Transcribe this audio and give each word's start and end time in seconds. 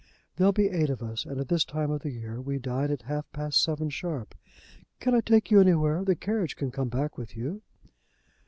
There'll 0.35 0.51
be 0.51 0.67
eight 0.71 0.89
of 0.89 1.03
us, 1.03 1.25
and 1.25 1.39
at 1.39 1.49
this 1.49 1.63
time 1.63 1.91
of 1.91 2.01
the 2.01 2.09
year 2.09 2.41
we 2.41 2.57
dine 2.57 2.89
at 2.89 3.03
half 3.03 3.31
past 3.31 3.61
seven, 3.61 3.91
sharp. 3.91 4.33
Can 4.99 5.13
I 5.13 5.19
take 5.21 5.51
you 5.51 5.61
anywhere? 5.61 6.03
The 6.03 6.15
carriage 6.15 6.55
can 6.55 6.71
come 6.71 6.89
back 6.89 7.19
with 7.19 7.37
you?" 7.37 7.61